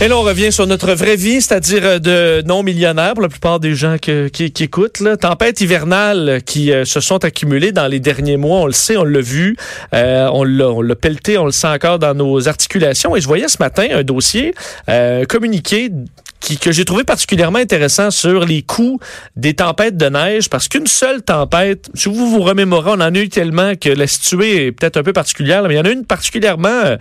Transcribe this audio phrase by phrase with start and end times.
[0.00, 3.58] Et là, on revient sur notre vraie vie, c'est-à-dire euh, de non-millionnaires pour la plupart
[3.58, 5.00] des gens qui, écoutent.
[5.00, 5.16] Là.
[5.16, 9.02] Tempêtes hivernales qui euh, se sont accumulées dans les derniers mois, on le sait, on
[9.02, 9.56] l'a vu,
[9.94, 13.16] euh, on l'a pelleté, on le sent encore dans nos articulations.
[13.16, 14.54] Et je voyais ce matin un dossier
[15.28, 15.90] communiqué
[16.38, 19.00] qui, que j'ai trouvé particulièrement intéressant sur les coûts
[19.34, 23.18] des tempêtes de neige, parce qu'une seule tempête, si vous vous remémorez, on en a
[23.18, 25.90] eu tellement que la située est peut-être un peu particulière, mais il y en a
[25.90, 26.96] une particulièrement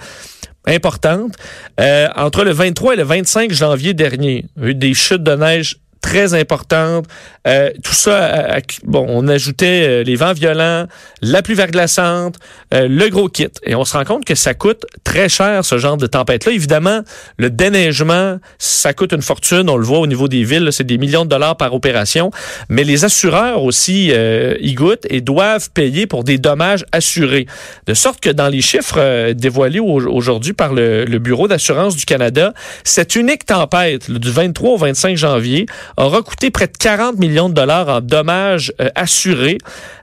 [0.67, 1.33] importante.
[1.79, 5.23] Euh, entre le 23 et le 25 janvier dernier, il y a eu des chutes
[5.23, 7.05] de neige très importante.
[7.47, 10.85] Euh, tout ça, euh, bon, on ajoutait euh, les vents violents,
[11.21, 12.35] la pluie verglaçante,
[12.71, 13.47] le gros kit.
[13.63, 16.51] Et on se rend compte que ça coûte très cher, ce genre de tempête-là.
[16.51, 17.01] Évidemment,
[17.37, 19.69] le déneigement, ça coûte une fortune.
[19.69, 22.31] On le voit au niveau des villes, c'est des millions de dollars par opération.
[22.69, 27.47] Mais les assureurs aussi y goûtent et doivent payer pour des dommages assurés.
[27.85, 32.53] De sorte que dans les chiffres dévoilés aujourd'hui par le, le Bureau d'assurance du Canada,
[32.83, 37.53] cette unique tempête du 23 au 25 janvier aura coûté près de 40 millions de
[37.53, 39.57] dollars en dommages euh, assurés,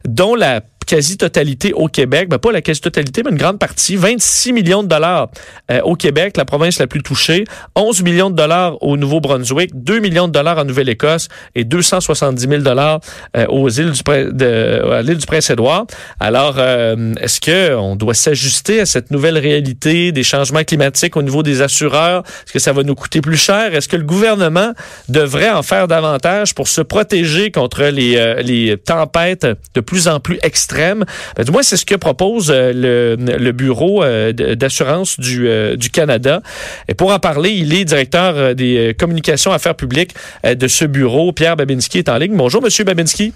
[0.05, 4.83] dont la quasi-totalité au Québec, ben pas la quasi-totalité, mais une grande partie, 26 millions
[4.83, 5.29] de dollars
[5.71, 10.01] euh, au Québec, la province la plus touchée, 11 millions de dollars au Nouveau-Brunswick, 2
[10.01, 13.01] millions de dollars en Nouvelle-Écosse et 270 000 dollars
[13.37, 15.87] euh, aux îles du, à l'île du Prince-Édouard.
[16.21, 21.23] Alors, euh, est-ce que on doit s'ajuster à cette nouvelle réalité des changements climatiques au
[21.23, 22.23] niveau des assureurs?
[22.45, 23.75] Est-ce que ça va nous coûter plus cher?
[23.75, 24.73] Est-ce que le gouvernement
[25.09, 30.39] devrait en faire davantage pour se protéger contre les, les tempêtes de plus en plus
[30.43, 30.74] extrêmes?
[30.75, 35.91] Ben, du moins, c'est ce que propose euh, le, Bureau euh, d'assurance du, euh, du
[35.91, 36.43] Canada.
[36.89, 40.15] Et pour en parler, il est directeur des communications affaires publiques
[40.45, 41.33] de ce bureau.
[41.33, 42.37] Pierre Babinski est en ligne.
[42.37, 43.33] Bonjour, Monsieur Babinski.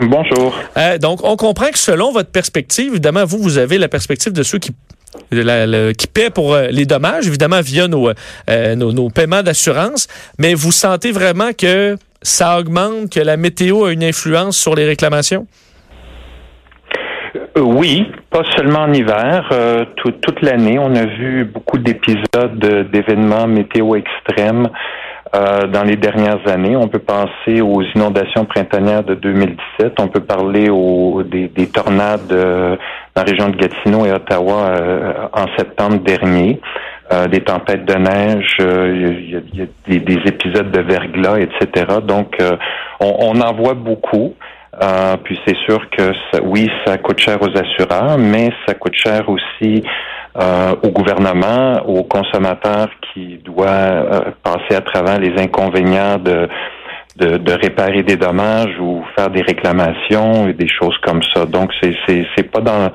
[0.00, 0.56] Bonjour.
[1.00, 4.58] donc, on comprend que selon votre perspective, évidemment, vous, vous avez la perspective de ceux
[4.58, 4.72] qui
[5.32, 8.12] qui paient pour les dommages, évidemment via nos,
[8.48, 10.06] nos, nos, paiements d'assurance,
[10.38, 14.84] mais vous sentez vraiment que ça augmente, que la météo a une influence sur les
[14.84, 15.48] réclamations?
[17.36, 20.78] Euh, oui, pas seulement en hiver, euh, toute l'année.
[20.78, 24.68] On a vu beaucoup d'épisodes d'événements météo extrêmes
[25.34, 26.76] euh, dans les dernières années.
[26.76, 29.94] On peut penser aux inondations printanières de 2017.
[30.00, 32.76] On peut parler aux, des, tornades dans
[33.16, 34.74] la région de Gatineau et Ottawa
[35.32, 36.60] en septembre dernier.
[37.30, 41.98] des tempêtes de neige, il y, a, des, épisodes de verglas, etc.
[42.02, 42.36] Donc,
[43.00, 44.34] on, on en voit beaucoup.
[44.82, 49.28] Euh, puis c'est sûr que oui, ça coûte cher aux assureurs, mais ça coûte cher
[49.28, 49.82] aussi
[50.40, 56.48] euh, au gouvernement, aux consommateurs qui doivent euh, passer à travers les inconvénients de,
[57.16, 61.44] de, de, réparer des dommages ou faire des réclamations et des choses comme ça.
[61.44, 62.90] Donc c'est c'est pas dans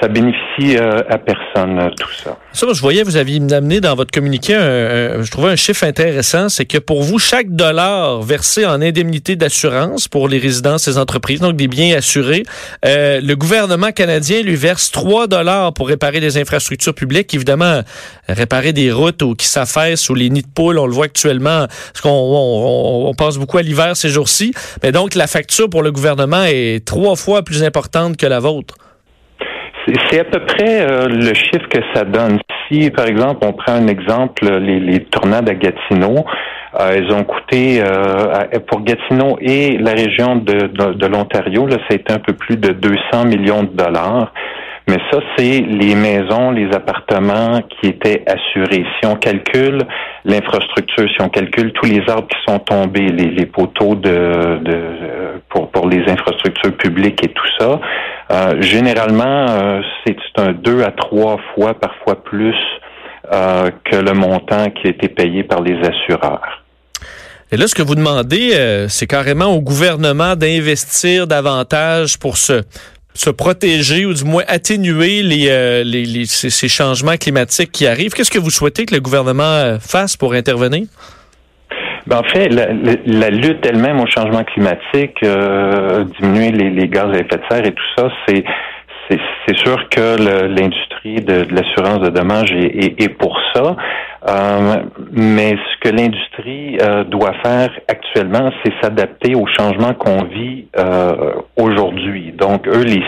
[0.00, 2.36] ça bénéficie euh, à personne, euh, tout ça.
[2.52, 6.48] Ça, je voyais, vous aviez amené dans votre communiqué, un, je trouvais un chiffre intéressant,
[6.48, 11.40] c'est que pour vous, chaque dollar versé en indemnité d'assurance pour les résidences et entreprises,
[11.40, 12.44] donc des biens assurés,
[12.84, 17.34] euh, le gouvernement canadien lui verse 3 dollars pour réparer des infrastructures publiques.
[17.34, 17.82] Évidemment,
[18.28, 21.66] réparer des routes ou qui s'affaissent ou les nids de poules, on le voit actuellement,
[21.92, 24.52] parce qu'on on, on passe beaucoup à l'hiver ces jours-ci.
[24.82, 28.74] Mais donc, la facture pour le gouvernement est trois fois plus importante que la vôtre.
[29.86, 32.38] C'est à peu près euh, le chiffre que ça donne.
[32.68, 36.24] Si, par exemple, on prend un exemple, les, les tornades à Gatineau,
[36.80, 41.92] euh, elles ont coûté euh, pour Gatineau et la région de, de, l'Ontario, là, ça
[41.92, 44.32] a été un peu plus de 200 millions de dollars.
[44.86, 48.84] Mais ça, c'est les maisons, les appartements qui étaient assurés.
[49.00, 49.78] Si on calcule
[50.26, 54.76] l'infrastructure, si on calcule tous les arbres qui sont tombés, les, les poteaux de, de
[55.48, 57.80] pour, pour les infrastructures publiques et tout ça,
[58.30, 62.56] euh, généralement, euh, c'est un deux à trois fois, parfois plus,
[63.32, 66.62] euh, que le montant qui a été payé par les assureurs.
[67.52, 72.62] Et là, ce que vous demandez, c'est carrément au gouvernement d'investir davantage pour se,
[73.12, 78.12] se protéger ou du moins atténuer les, les, ces changements climatiques qui arrivent.
[78.12, 80.86] Qu'est-ce que vous souhaitez que le gouvernement fasse pour intervenir?
[82.06, 87.36] Ben, en fait, la, lutte elle-même au changement climatique, euh, diminuer les, gaz à effet
[87.36, 88.44] de serre et tout ça, c'est
[89.46, 90.16] c'est sûr que
[90.48, 93.76] l'industrie de, l'assurance de dommages est, est, pour ça.
[94.26, 94.76] Euh,
[95.12, 101.34] mais ce que l'industrie euh, doit faire actuellement, c'est s'adapter aux changements qu'on vit euh,
[101.56, 102.32] aujourd'hui.
[102.32, 103.02] Donc, eux, les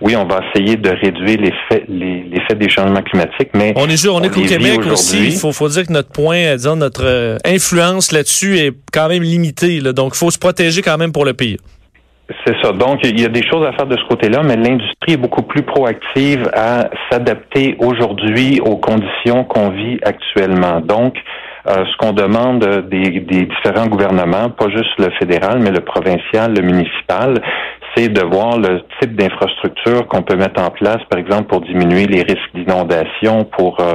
[0.00, 4.22] oui, on va essayer de réduire l'effet l'effet des changements climatiques, mais on est on,
[4.22, 5.26] est au Québec aussi.
[5.26, 9.80] Il faut, faut dire que notre point, disons, notre influence là-dessus est quand même limitée.
[9.80, 11.58] Là, donc, il faut se protéger quand même pour le pire.
[12.46, 12.72] C'est ça.
[12.72, 15.42] Donc, il y a des choses à faire de ce côté-là, mais l'industrie est beaucoup
[15.42, 20.80] plus proactive à s'adapter aujourd'hui aux conditions qu'on vit actuellement.
[20.80, 21.14] Donc,
[21.66, 26.54] euh, ce qu'on demande des, des, différents gouvernements, pas juste le fédéral, mais le provincial,
[26.54, 27.40] le municipal,
[27.94, 32.06] c'est de voir le type d'infrastructure qu'on peut mettre en place, par exemple, pour diminuer
[32.06, 33.94] les risques d'inondation, pour euh,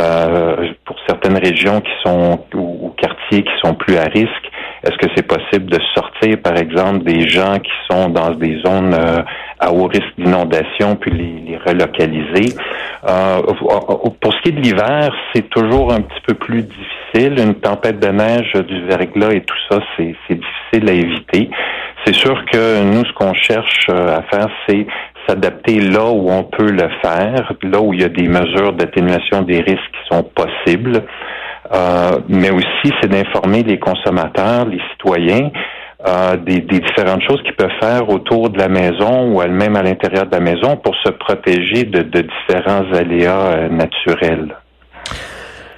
[0.00, 4.50] euh, pour certaines régions qui sont ou quartiers qui sont plus à risque.
[4.84, 8.94] Est-ce que c'est possible de sortir, par exemple, des gens qui sont dans des zones
[8.94, 9.22] euh,
[9.58, 12.54] à haut risque d'inondation, puis les, relocaliser?
[13.06, 13.42] Euh,
[14.20, 17.44] pour ce qui est de l'hiver, c'est toujours un petit peu plus difficile.
[17.44, 21.50] Une tempête de neige, du verglas et tout ça, c'est difficile à éviter.
[22.10, 24.84] C'est sûr que nous, ce qu'on cherche euh, à faire, c'est
[25.28, 29.42] s'adapter là où on peut le faire, là où il y a des mesures d'atténuation
[29.42, 31.04] des risques qui sont possibles.
[31.72, 35.52] Euh, mais aussi, c'est d'informer les consommateurs, les citoyens,
[36.08, 40.26] euh, des, différentes choses qu'ils peuvent faire autour de la maison ou même à l'intérieur
[40.26, 44.56] de la maison pour se protéger de, différents aléas naturels.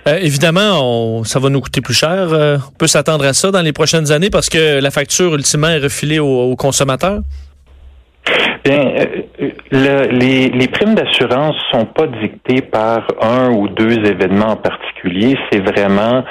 [0.07, 2.29] Évidemment, ça va nous coûter plus cher.
[2.33, 5.79] on peut s'attendre à ça dans les prochaines années parce que la facture ultimement est
[5.79, 7.21] refilée aux consommateurs.
[8.65, 8.95] Bien,
[9.41, 15.37] euh, les, primes d'assurance sont pas dictées par un ou deux événements en particulier.
[15.51, 16.23] C'est vraiment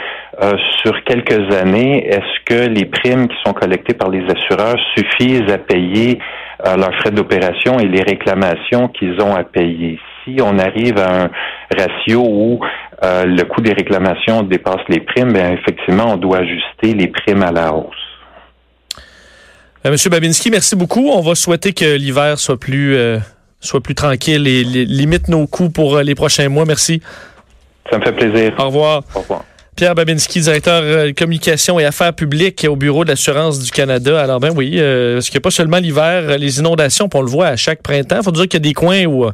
[0.41, 5.51] euh, sur quelques années, est-ce que les primes qui sont collectées par les assureurs suffisent
[5.51, 6.19] à payer
[6.65, 10.00] euh, leurs frais d'opération et les réclamations qu'ils ont à payer?
[10.23, 11.29] Si on arrive à un
[11.77, 12.59] ratio où
[13.01, 17.51] le coût des réclamations dépasse les primes, bien effectivement, on doit ajuster les primes à
[17.51, 17.95] la hausse.
[19.86, 21.09] Euh, Monsieur Babinski, merci beaucoup.
[21.09, 23.18] On va souhaiter que l'hiver soit plus euh,
[23.59, 26.65] soit plus tranquille et limite nos coûts pour euh, les prochains mois.
[26.65, 27.01] Merci.
[27.89, 28.53] Ça me fait plaisir.
[28.59, 29.04] Au revoir.
[29.15, 29.44] Au revoir.
[29.75, 34.21] Pierre Babinski, directeur de communication et affaires publiques au Bureau de l'assurance du Canada.
[34.21, 34.77] Alors ben oui,
[35.13, 38.21] parce qu'il n'y a pas seulement l'hiver, les inondations, on le voit à chaque printemps.
[38.21, 39.25] Faut dire qu'il y a des coins où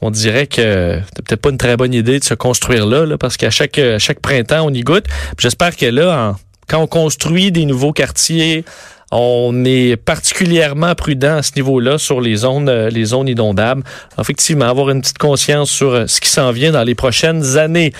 [0.00, 3.36] on dirait que c'est peut-être pas une très bonne idée de se construire là, parce
[3.36, 5.06] qu'à chaque, chaque printemps, on y goûte.
[5.38, 6.36] J'espère que là,
[6.68, 8.64] quand on construit des nouveaux quartiers,
[9.10, 13.82] on est particulièrement prudent à ce niveau-là sur les zones, euh, les zones inondables.
[14.18, 17.92] Effectivement, avoir une petite conscience sur euh, ce qui s'en vient dans les prochaines années.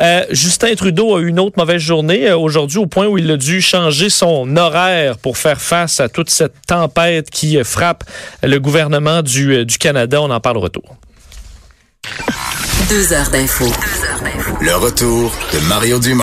[0.00, 3.36] Euh, Justin Trudeau a eu une autre mauvaise journée aujourd'hui au point où il a
[3.36, 8.04] dû changer son horaire pour faire face à toute cette tempête qui frappe
[8.42, 10.22] le gouvernement du, du Canada.
[10.22, 10.96] On en parle au retour.
[12.88, 13.66] Deux heures d'info.
[14.60, 16.22] Le retour de Mario Dumont.